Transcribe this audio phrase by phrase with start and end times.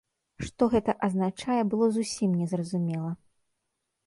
[0.45, 3.11] Што гэта азначае, было зусім незразумела.